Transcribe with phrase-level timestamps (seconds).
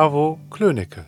[0.00, 1.04] Avo Klönecke.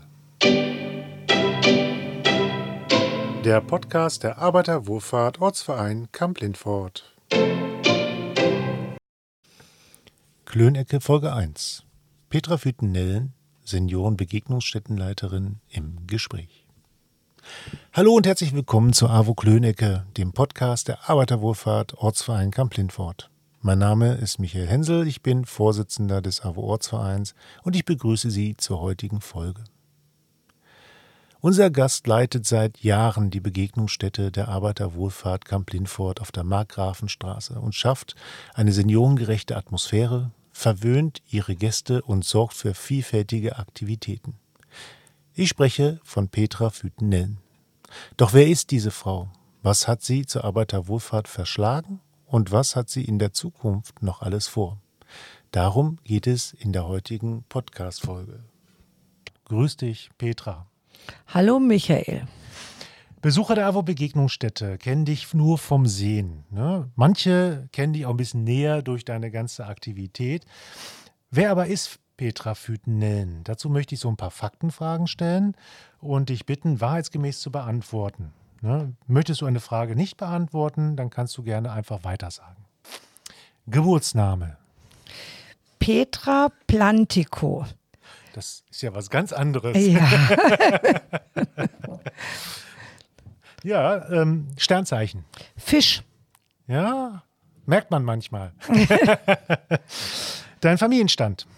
[3.43, 7.17] Der Podcast der Arbeiterwohlfahrt Ortsverein Kamp-Lindfort.
[10.45, 11.85] Klönecke Folge 1.
[12.29, 13.33] Petra Füten-Nellen,
[13.65, 16.67] Seniorenbegegnungsstättenleiterin im Gespräch.
[17.95, 23.32] Hallo und herzlich willkommen zu AWO Klönecke, dem Podcast der Arbeiterwohlfahrt Ortsverein Kamp-Lindfort.
[23.65, 28.57] Mein Name ist Michael Hensel, ich bin Vorsitzender des AWO Ortsvereins und ich begrüße Sie
[28.57, 29.63] zur heutigen Folge.
[31.41, 37.77] Unser Gast leitet seit Jahren die Begegnungsstätte der Arbeiterwohlfahrt Kamp Lindfort auf der Markgrafenstraße und
[37.77, 38.17] schafft
[38.53, 44.35] eine seniorengerechte Atmosphäre, verwöhnt ihre Gäste und sorgt für vielfältige Aktivitäten.
[45.35, 47.39] Ich spreche von Petra Füten-Nellen.
[48.17, 49.31] Doch wer ist diese Frau?
[49.63, 52.01] Was hat sie zur Arbeiterwohlfahrt verschlagen
[52.33, 54.81] und was hat sie in der Zukunft noch alles vor.
[55.51, 58.43] Darum geht es in der heutigen Podcast-Folge.
[59.45, 60.67] Grüß dich, Petra.
[61.27, 62.27] Hallo, Michael.
[63.21, 66.45] Besucher der AWO-Begegnungsstätte kennen dich nur vom Sehen.
[66.51, 66.91] Ne?
[66.97, 70.47] Manche kennen dich auch ein bisschen näher durch deine ganze Aktivität.
[71.31, 73.45] Wer aber ist Petra Füten-Nellen?
[73.45, 75.55] Dazu möchte ich so ein paar Faktenfragen stellen
[76.01, 78.33] und dich bitten, wahrheitsgemäß zu beantworten.
[78.63, 78.95] Ne?
[79.09, 82.65] Möchtest du eine Frage nicht beantworten, dann kannst du gerne einfach weitersagen.
[83.67, 84.57] Geburtsname.
[85.81, 87.67] Petra Plantico.
[88.35, 89.77] Das ist ja was ganz anderes.
[89.77, 90.09] Ja,
[93.65, 95.25] ja ähm, Sternzeichen.
[95.57, 96.03] Fisch.
[96.69, 97.25] Ja,
[97.67, 98.53] merkt man manchmal.
[100.61, 101.49] Dein Familienstand.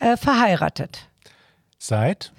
[0.00, 1.08] Äh, verheiratet.
[1.78, 2.32] Seit?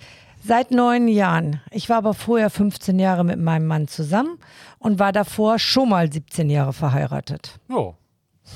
[0.47, 1.59] Seit neun Jahren.
[1.71, 4.37] Ich war aber vorher 15 Jahre mit meinem Mann zusammen
[4.77, 7.59] und war davor schon mal 17 Jahre verheiratet.
[7.67, 7.95] Jo,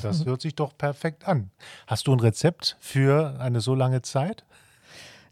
[0.03, 1.49] das hört sich doch perfekt an.
[1.87, 4.45] Hast du ein Rezept für eine so lange Zeit?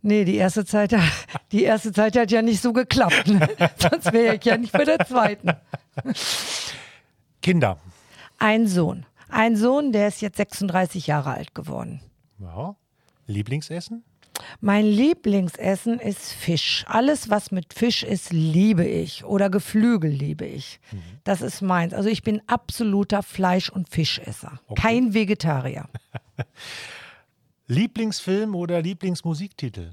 [0.02, 0.96] Nee, die erste Zeit,
[1.52, 3.28] die erste Zeit hat ja nicht so geklappt.
[3.28, 3.48] Ne?
[3.78, 5.52] Sonst wäre ich ja nicht bei der zweiten.
[7.44, 7.78] Kinder.
[8.40, 9.06] Ein Sohn.
[9.30, 12.02] Ein Sohn, der ist jetzt 36 Jahre alt geworden.
[12.40, 12.76] Ja.
[13.28, 14.04] Lieblingsessen?
[14.60, 16.86] Mein Lieblingsessen ist Fisch.
[16.88, 19.24] Alles, was mit Fisch ist, liebe ich.
[19.26, 20.80] Oder Geflügel liebe ich.
[21.24, 21.94] Das ist meins.
[21.94, 24.60] Also ich bin absoluter Fleisch- und Fischesser.
[24.68, 24.82] Okay.
[24.82, 25.88] Kein Vegetarier.
[27.68, 29.92] Lieblingsfilm oder Lieblingsmusiktitel?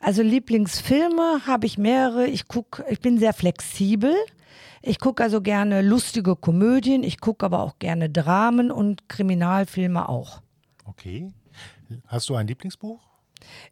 [0.00, 2.26] Also Lieblingsfilme habe ich mehrere.
[2.26, 4.14] Ich guck, ich bin sehr flexibel.
[4.80, 7.02] Ich gucke also gerne lustige Komödien.
[7.02, 10.40] Ich gucke aber auch gerne Dramen und Kriminalfilme auch.
[10.84, 11.32] Okay.
[12.06, 13.07] Hast du ein Lieblingsbuch?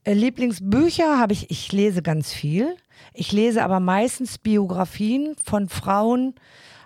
[0.05, 2.77] Äh, Lieblingsbücher habe ich, ich lese ganz viel.
[3.13, 6.35] Ich lese aber meistens Biografien von Frauen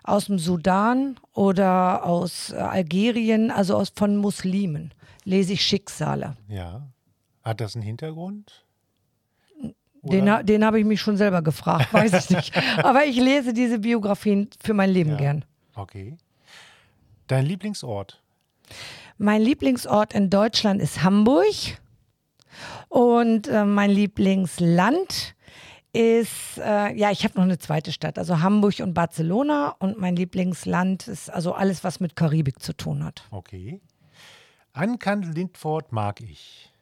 [0.02, 4.92] aus dem Sudan oder aus äh, Algerien, also aus, von Muslimen.
[5.24, 6.36] Lese ich Schicksale.
[6.48, 6.82] Ja.
[7.42, 8.64] Hat das einen Hintergrund?
[10.02, 12.56] Den, Oder- den habe ich mich schon selber gefragt, weiß ich nicht.
[12.78, 15.16] Aber ich lese diese Biografien für mein Leben Ja.
[15.16, 15.44] gern.
[15.74, 16.16] Okay.
[17.26, 18.20] Dein Lieblingsort?
[19.18, 21.44] Mein Lieblingsort in Deutschland ist Hamburg.
[22.90, 25.36] Und äh, mein Lieblingsland
[25.92, 29.76] ist, äh, ja, ich habe noch eine zweite Stadt, also Hamburg und Barcelona.
[29.78, 33.22] Und mein Lieblingsland ist also alles, was mit Karibik zu tun hat.
[33.30, 33.80] Okay.
[34.72, 36.72] Ankant Lindfort mag ich.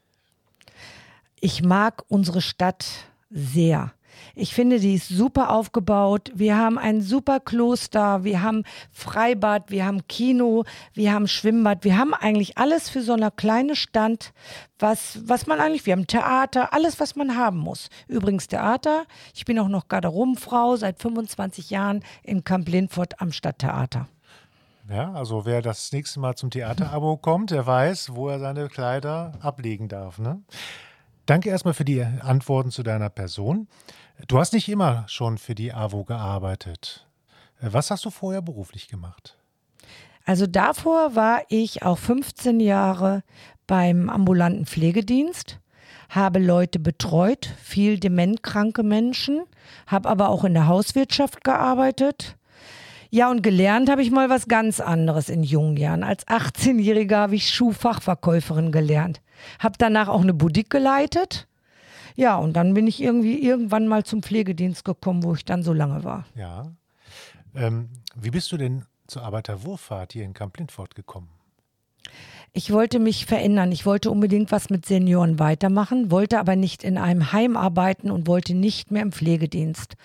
[1.41, 2.87] Ich mag unsere Stadt
[3.31, 3.93] sehr.
[4.35, 6.31] Ich finde, die ist super aufgebaut.
[6.35, 10.65] Wir haben ein super Kloster, wir haben Freibad, wir haben Kino,
[10.95, 11.85] wir haben Schwimmbad.
[11.85, 14.33] Wir haben eigentlich alles für so eine kleine Stadt,
[14.79, 17.89] was, was man eigentlich, wir haben Theater, alles, was man haben muss.
[18.07, 19.05] Übrigens Theater.
[19.35, 24.09] Ich bin auch noch Garderobenfrau seit 25 Jahren in Kamp Lindfort am Stadttheater.
[24.91, 29.33] Ja, also wer das nächste Mal zum Theaterabo kommt, der weiß, wo er seine Kleider
[29.41, 30.19] ablegen darf.
[30.19, 30.41] Ne?
[31.29, 33.69] Danke erstmal für die Antworten zu deiner Person.
[34.29, 37.07] Du hast nicht immer schon für die AWO gearbeitet.
[37.61, 39.37] Äh, Was hast du vorher beruflich gemacht?
[40.25, 43.25] Also davor war ich auch 15 Jahre
[43.67, 45.61] beim ambulanten Pflegedienst,
[46.09, 49.43] habe Leute betreut, viel dementkranke Menschen,
[49.87, 52.38] habe aber auch in der Hauswirtschaft gearbeitet.
[53.11, 56.03] Ja, und gelernt habe ich mal was ganz anderes in jungen Jahren.
[56.03, 59.23] Als 18-Jähriger habe ich Schuhfachverkäuferin gelernt.
[59.59, 61.49] Habe danach auch eine Boutique geleitet.
[62.17, 65.73] Ja, und dann bin ich irgendwie irgendwann mal zum Pflegedienst gekommen, wo ich dann so
[65.73, 66.27] lange war.
[66.35, 66.73] Ja.
[67.55, 71.29] Ähm, wie bist du denn zur Arbeiterwohlfahrt hier in Kamp-Lindfort gekommen?
[72.53, 73.73] Ich wollte mich verändern.
[73.73, 78.27] Ich wollte unbedingt was mit Senioren weitermachen, wollte aber nicht in einem Heim arbeiten und
[78.27, 79.97] wollte nicht mehr im Pflegedienst,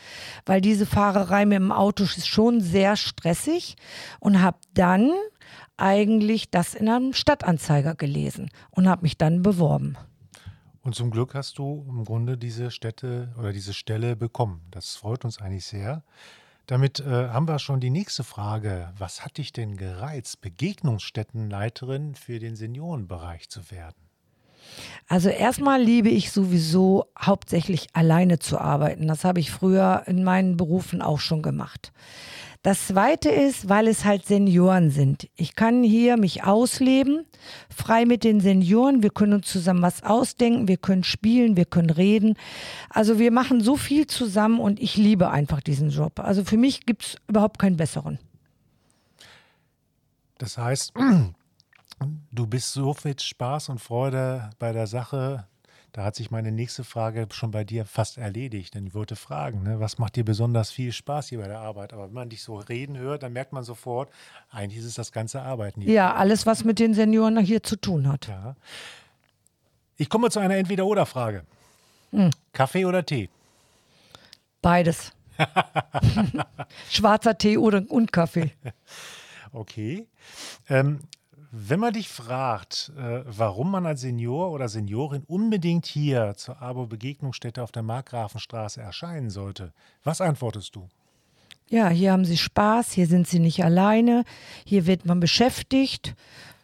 [0.45, 3.75] weil diese Fahrerei mit dem Auto ist schon sehr stressig
[4.19, 5.11] und habe dann
[5.77, 9.97] eigentlich das in einem Stadtanzeiger gelesen und habe mich dann beworben.
[10.81, 14.61] Und zum Glück hast du im Grunde diese Stätte oder diese Stelle bekommen.
[14.69, 16.03] Das freut uns eigentlich sehr.
[16.67, 18.93] Damit äh, haben wir schon die nächste Frage.
[18.97, 23.95] Was hat dich denn gereizt, Begegnungsstättenleiterin für den Seniorenbereich zu werden?
[25.07, 29.07] Also erstmal liebe ich sowieso hauptsächlich alleine zu arbeiten.
[29.07, 31.91] Das habe ich früher in meinen Berufen auch schon gemacht.
[32.63, 35.29] Das zweite ist, weil es halt Senioren sind.
[35.35, 37.25] Ich kann hier mich ausleben,
[37.69, 39.03] frei mit den Senioren.
[39.03, 42.37] Wir können uns zusammen was ausdenken, wir können spielen, wir können reden.
[42.89, 46.21] Also wir machen so viel zusammen und ich liebe einfach diesen Job.
[46.21, 48.17] Also für mich gibt es überhaupt keinen besseren.
[50.37, 50.93] Das heißt,
[52.31, 55.45] du bist so viel Spaß und Freude bei der Sache,
[55.93, 59.61] da hat sich meine nächste Frage schon bei dir fast erledigt, denn ich wollte fragen,
[59.61, 61.93] ne, was macht dir besonders viel Spaß hier bei der Arbeit?
[61.93, 64.09] Aber wenn man dich so reden hört, dann merkt man sofort,
[64.49, 65.93] eigentlich ist es das ganze Arbeiten hier.
[65.93, 68.27] Ja, alles, was mit den Senioren hier zu tun hat.
[68.27, 68.55] Ja.
[69.95, 71.43] Ich komme zu einer Entweder-Oder-Frage.
[72.11, 72.31] Hm.
[72.53, 73.29] Kaffee oder Tee?
[74.63, 75.11] Beides.
[76.89, 78.51] Schwarzer Tee oder, und Kaffee.
[79.51, 80.07] Okay.
[80.69, 81.01] Ähm,
[81.55, 87.61] wenn man dich fragt, äh, warum man als Senior oder Seniorin unbedingt hier zur Abo-Begegnungsstätte
[87.61, 89.71] auf der Markgrafenstraße erscheinen sollte,
[90.03, 90.89] was antwortest du?
[91.69, 94.23] Ja, hier haben sie Spaß, hier sind sie nicht alleine,
[94.65, 96.15] hier wird man beschäftigt,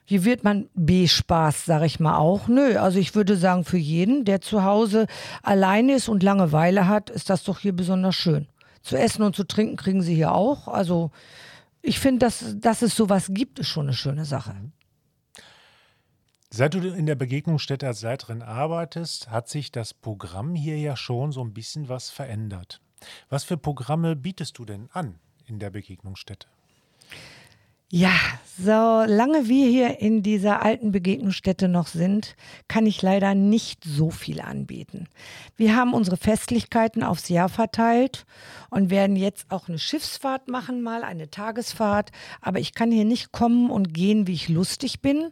[0.05, 2.47] hier wird man B-Spaß, sag ich mal auch.
[2.47, 5.05] Nö, also ich würde sagen, für jeden, der zu Hause
[5.43, 8.47] alleine ist und Langeweile hat, ist das doch hier besonders schön.
[8.81, 10.67] Zu essen und zu trinken kriegen sie hier auch.
[10.67, 11.11] Also
[11.83, 14.55] ich finde, dass, dass es sowas gibt, ist schon eine schöne Sache.
[16.51, 21.31] Seit du in der Begegnungsstätte als Leiterin arbeitest, hat sich das Programm hier ja schon
[21.31, 22.81] so ein bisschen was verändert.
[23.29, 26.47] Was für Programme bietest du denn an in der Begegnungsstätte?
[27.91, 28.11] Ja,
[28.45, 32.35] solange wir hier in dieser alten Begegnungsstätte noch sind,
[32.67, 35.07] kann ich leider nicht so viel anbieten.
[35.57, 38.27] Wir haben unsere Festlichkeiten aufs Jahr verteilt
[38.69, 42.11] und werden jetzt auch eine Schiffsfahrt machen, mal eine Tagesfahrt.
[42.41, 45.31] Aber ich kann hier nicht kommen und gehen, wie ich lustig bin.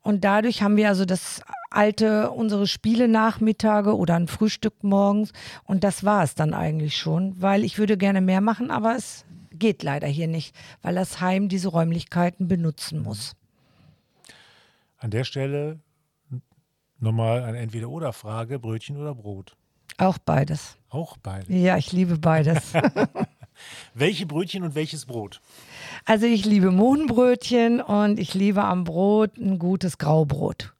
[0.00, 5.32] Und dadurch haben wir also das alte, unsere Spiele Nachmittage oder ein Frühstück morgens.
[5.64, 9.25] Und das war es dann eigentlich schon, weil ich würde gerne mehr machen, aber es
[9.58, 13.34] geht leider hier nicht, weil das Heim diese Räumlichkeiten benutzen muss.
[14.98, 15.80] An der Stelle
[16.98, 19.56] nochmal eine Entweder-Oder-Frage: Brötchen oder Brot?
[19.98, 20.76] Auch beides.
[20.90, 21.48] Auch beides?
[21.48, 22.72] Ja, ich liebe beides.
[23.94, 25.40] Welche Brötchen und welches Brot?
[26.04, 30.74] Also ich liebe Mohnbrötchen und ich liebe am Brot ein gutes Graubrot.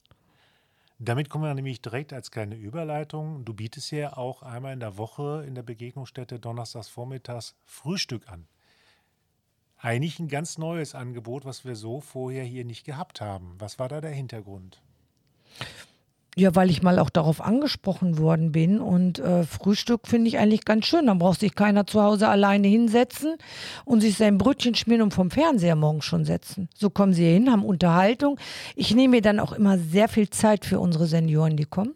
[0.98, 3.44] Damit kommen wir nämlich direkt als kleine Überleitung.
[3.44, 8.48] Du bietest ja auch einmal in der Woche in der Begegnungsstätte donnerstags vormittags Frühstück an
[9.78, 13.54] eigentlich ein ganz neues Angebot, was wir so vorher hier nicht gehabt haben.
[13.58, 14.80] Was war da der Hintergrund?
[16.38, 18.78] Ja, weil ich mal auch darauf angesprochen worden bin.
[18.78, 21.06] Und äh, Frühstück finde ich eigentlich ganz schön.
[21.06, 23.36] Dann braucht sich keiner zu Hause alleine hinsetzen
[23.86, 26.68] und sich sein Brötchen schmieren und vom Fernseher morgen schon setzen.
[26.74, 28.38] So kommen sie hin, haben Unterhaltung.
[28.74, 31.94] Ich nehme mir dann auch immer sehr viel Zeit für unsere Senioren, die kommen.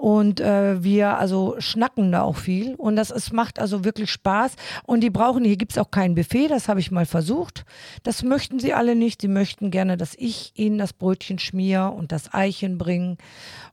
[0.00, 2.74] Und äh, wir also schnacken da auch viel.
[2.76, 4.56] Und das ist, macht also wirklich Spaß.
[4.84, 7.66] Und die brauchen, hier gibt es auch kein Buffet, das habe ich mal versucht.
[8.02, 9.20] Das möchten sie alle nicht.
[9.20, 13.18] Sie möchten gerne, dass ich ihnen das Brötchen schmier und das Eichen bringe.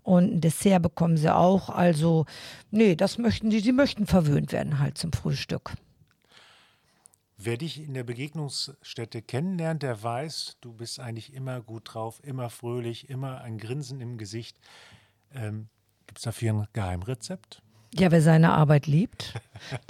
[0.03, 1.69] Und ein Dessert bekommen sie auch.
[1.69, 2.25] Also,
[2.72, 3.62] nee, das möchten sie.
[3.62, 5.75] Sie möchten verwöhnt werden halt zum Frühstück.
[7.38, 12.50] Wer dich in der Begegnungsstätte kennenlernt, der weiß, du bist eigentlich immer gut drauf, immer
[12.50, 14.57] fröhlich, immer ein Grinsen im Gesicht.
[15.34, 15.69] Ähm,
[16.08, 17.62] Gibt es dafür ein Geheimrezept?
[17.94, 19.34] Ja, wer seine Arbeit liebt,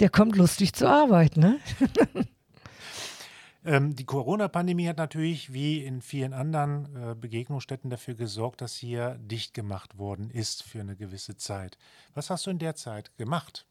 [0.00, 1.58] der kommt lustig zur Arbeit, ne?
[3.64, 9.18] ähm, die Corona-Pandemie hat natürlich wie in vielen anderen äh, Begegnungsstätten dafür gesorgt, dass hier
[9.20, 11.76] dicht gemacht worden ist für eine gewisse Zeit.
[12.14, 13.66] Was hast du in der Zeit gemacht?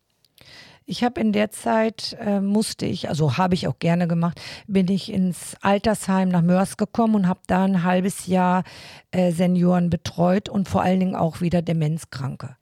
[0.89, 4.87] Ich habe in der Zeit, äh, musste ich, also habe ich auch gerne gemacht, bin
[4.87, 8.63] ich ins Altersheim nach Mörs gekommen und habe da ein halbes Jahr
[9.11, 12.55] äh, Senioren betreut und vor allen Dingen auch wieder Demenzkranke.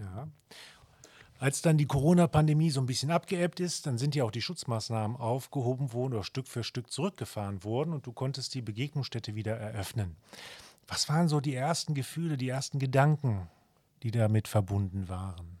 [0.00, 0.26] Ja.
[1.38, 5.16] Als dann die Corona-Pandemie so ein bisschen abgeebbt ist, dann sind ja auch die Schutzmaßnahmen
[5.16, 10.16] aufgehoben worden oder Stück für Stück zurückgefahren worden und du konntest die Begegnungsstätte wieder eröffnen.
[10.88, 13.46] Was waren so die ersten Gefühle, die ersten Gedanken,
[14.02, 15.55] die damit verbunden waren?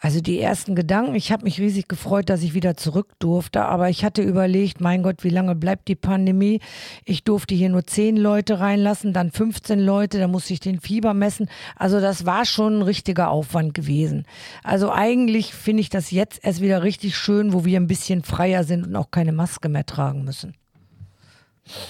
[0.00, 3.88] Also die ersten Gedanken, ich habe mich riesig gefreut, dass ich wieder zurück durfte, aber
[3.88, 6.60] ich hatte überlegt, mein Gott, wie lange bleibt die Pandemie?
[7.04, 11.14] Ich durfte hier nur zehn Leute reinlassen, dann 15 Leute, da musste ich den Fieber
[11.14, 11.50] messen.
[11.74, 14.24] Also das war schon ein richtiger Aufwand gewesen.
[14.62, 18.62] Also eigentlich finde ich das jetzt erst wieder richtig schön, wo wir ein bisschen freier
[18.62, 20.54] sind und auch keine Maske mehr tragen müssen.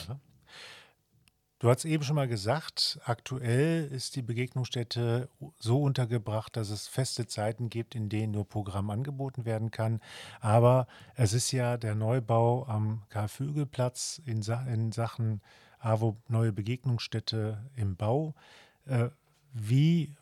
[0.09, 0.19] Ja.
[1.61, 7.27] Du hast eben schon mal gesagt, aktuell ist die Begegnungsstätte so untergebracht, dass es feste
[7.27, 10.01] Zeiten gibt, in denen nur Programm angeboten werden kann.
[10.41, 10.87] Aber
[11.17, 15.41] es ist ja der Neubau am Karl-Vögel-Platz in, Sa in, Sachen
[15.81, 18.35] AWO neue Begegnungsstätte im Bau.
[18.87, 19.09] Äh,
[19.53, 20.15] wie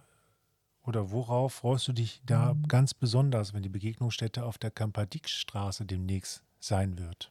[0.86, 2.66] oder worauf freust du dich da mhm.
[2.66, 7.30] ganz besonders, wenn die Begegnungsstätte auf der Kampadikstraße demnächst sein wird?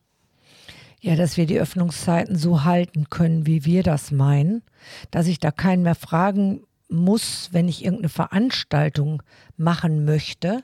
[1.01, 4.63] Ja, dass wir die Öffnungszeiten so halten können, wie wir das meinen,
[5.11, 9.21] dass ich da keinen mehr fragen muss, wenn ich irgendeine Veranstaltung
[9.57, 10.63] machen möchte,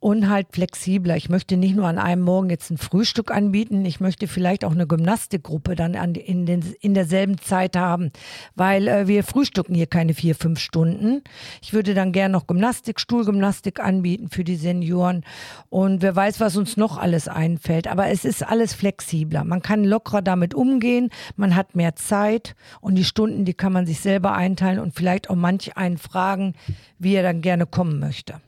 [0.00, 1.16] und halt flexibler.
[1.16, 4.72] Ich möchte nicht nur an einem Morgen jetzt ein Frühstück anbieten, ich möchte vielleicht auch
[4.72, 8.10] eine Gymnastikgruppe dann an, in, den, in derselben Zeit haben,
[8.54, 11.22] weil äh, wir frühstücken hier keine vier, fünf Stunden.
[11.60, 15.22] Ich würde dann gerne noch Gymnastik, Stuhlgymnastik anbieten für die Senioren
[15.68, 17.86] und wer weiß, was uns noch alles einfällt.
[17.86, 19.44] Aber es ist alles flexibler.
[19.44, 23.84] Man kann lockerer damit umgehen, man hat mehr Zeit und die Stunden, die kann man
[23.84, 26.54] sich selber einteilen und vielleicht auch manch einen fragen,
[26.98, 28.40] wie er dann gerne kommen möchte.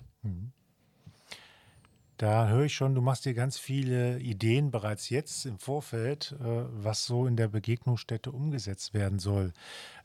[2.22, 6.62] Da höre ich schon, du machst dir ganz viele Ideen bereits jetzt im Vorfeld, äh,
[6.70, 9.52] was so in der Begegnungsstätte umgesetzt werden soll.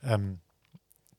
[0.02, 0.40] Ähm,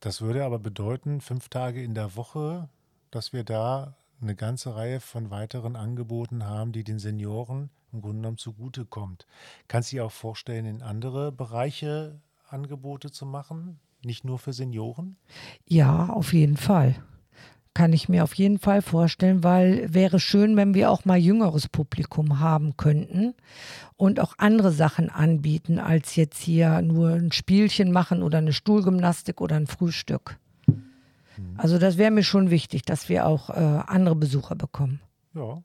[0.01, 2.69] das würde aber bedeuten, fünf Tage in der Woche,
[3.13, 8.17] dass wir da eine ganze Reihe von weiteren Angeboten haben, die den Senioren im Grunde
[8.17, 9.29] genommen zugutekommt.
[9.69, 15.17] Kannst du dir auch vorstellen, in andere Bereiche Angebote zu machen, nicht nur für Senioren?
[15.65, 16.97] Ja, auf jeden Fall
[17.79, 21.69] kann ich mir auf jeden Fall vorstellen, weil wäre schön, wenn wir auch mal jüngeres
[21.69, 23.35] Publikum haben könnten
[23.97, 29.41] und auch andere Sachen anbieten, als jetzt hier nur ein Spielchen machen oder eine Stuhlgymnastik
[29.41, 30.39] oder ein Frühstück.
[30.67, 31.55] Mhm.
[31.57, 34.99] Also das wäre mir schon wichtig, dass wir auch äh, andere Besucher bekommen.
[35.35, 35.63] Ja.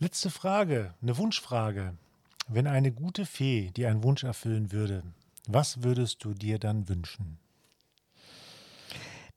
[0.00, 1.94] Letzte Frage, eine Wunschfrage.
[2.48, 5.04] Wenn eine gute Fee dir einen Wunsch erfüllen würde,
[5.46, 7.38] was würdest du dir dann wünschen?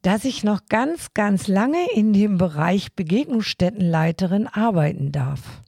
[0.01, 5.62] Dass ich noch ganz, ganz lange in dem Bereich Begegnungsstättenleiterin arbeiten darf.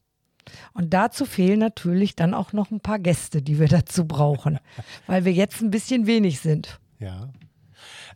[0.74, 4.60] Und dazu fehlen natürlich dann auch noch ein paar Gäste, die wir dazu brauchen,
[5.08, 6.80] weil wir jetzt ein bisschen wenig sind.
[7.00, 7.30] Ja.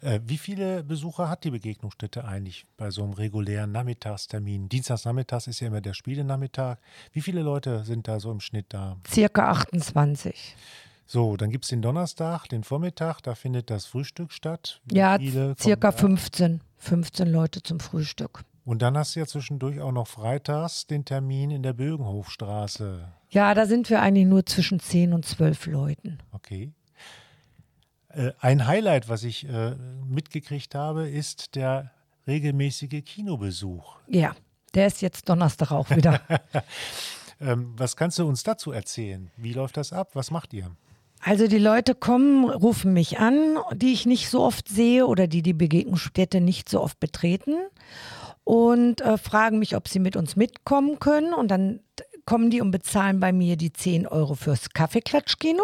[0.02, 4.70] Äh, wie viele Besucher hat die Begegnungsstätte eigentlich bei so einem regulären Nachmittagstermin?
[4.70, 6.78] Dienstagsnachmittags ist ja immer der Spielenachmittag.
[7.12, 8.98] Wie viele Leute sind da so im Schnitt da?
[9.08, 10.56] Circa 28.
[11.10, 14.82] So, dann gibt es den Donnerstag, den Vormittag, da findet das Frühstück statt.
[14.84, 15.18] Wie ja,
[15.58, 18.44] circa 15, 15 Leute zum Frühstück.
[18.66, 23.08] Und dann hast du ja zwischendurch auch noch freitags den Termin in der Bögenhofstraße.
[23.30, 26.20] Ja, da sind wir eigentlich nur zwischen 10 und 12 Leuten.
[26.34, 26.74] Okay.
[28.10, 31.92] Äh, ein Highlight, was ich äh, mitgekriegt habe, ist der
[32.28, 33.96] regelmäßige Kinobesuch.
[34.10, 34.36] Ja,
[34.74, 36.20] der ist jetzt Donnerstag auch wieder.
[37.40, 39.32] ähm, was kannst du uns dazu erzählen?
[39.38, 40.10] Wie läuft das ab?
[40.14, 40.70] Was macht ihr?
[41.22, 45.42] Also die Leute kommen, rufen mich an, die ich nicht so oft sehe oder die
[45.42, 47.56] die Begegnungsstätte nicht so oft betreten
[48.44, 51.34] und äh, fragen mich, ob sie mit uns mitkommen können.
[51.34, 51.82] Und dann
[52.26, 55.64] kommen die und bezahlen bei mir die 10 Euro fürs Kaffeeklatschkino.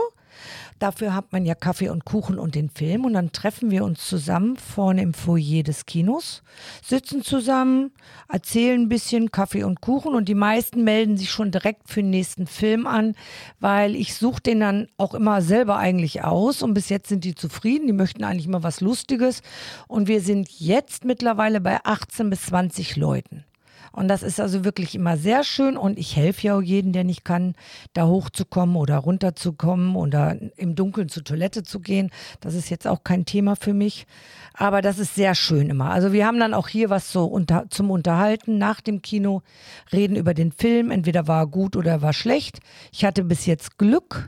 [0.79, 3.05] Dafür hat man ja Kaffee und Kuchen und den Film.
[3.05, 6.43] Und dann treffen wir uns zusammen vorne im Foyer des Kinos,
[6.83, 7.91] sitzen zusammen,
[8.29, 10.13] erzählen ein bisschen Kaffee und Kuchen.
[10.13, 13.15] Und die meisten melden sich schon direkt für den nächsten Film an,
[13.59, 16.61] weil ich suche den dann auch immer selber eigentlich aus.
[16.61, 19.41] Und bis jetzt sind die zufrieden, die möchten eigentlich immer was Lustiges.
[19.87, 23.45] Und wir sind jetzt mittlerweile bei 18 bis 20 Leuten.
[23.93, 27.03] Und das ist also wirklich immer sehr schön und ich helfe ja auch jedem, der
[27.03, 27.53] nicht kann,
[27.93, 32.09] da hochzukommen oder runterzukommen oder im Dunkeln zur Toilette zu gehen.
[32.41, 34.07] Das ist jetzt auch kein Thema für mich.
[34.55, 35.91] Aber das ist sehr schön immer.
[35.91, 39.43] Also wir haben dann auch hier was so unter, zum Unterhalten nach dem Kino,
[39.91, 40.89] reden über den Film.
[40.89, 42.59] Entweder war er gut oder war schlecht.
[42.91, 44.27] Ich hatte bis jetzt Glück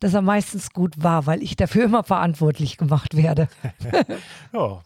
[0.00, 3.48] dass er meistens gut war, weil ich dafür immer verantwortlich gemacht werde.
[4.52, 4.82] ja,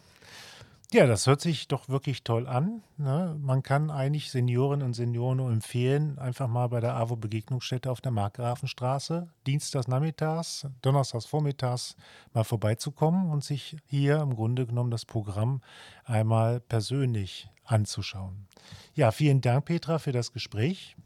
[0.92, 2.82] ja, das hört sich doch wirklich toll an.
[2.96, 3.36] Ne?
[3.40, 8.00] Man kann eigentlich Seniorinnen und Senioren nur empfehlen, einfach mal bei der AWO Begegnungsstätte auf
[8.00, 11.96] der Markgrafenstraße, dienstags nachmittags, donnerstags vormittags
[12.34, 15.60] mal vorbeizukommen und sich hier im Grunde genommen das Programm
[16.04, 18.48] einmal persönlich anzuschauen.
[18.94, 20.96] Ja, vielen Dank, Petra, für das Gespräch.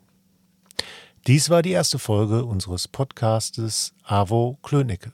[1.26, 5.12] Dies war die erste Folge unseres Podcastes AWO Klönecke.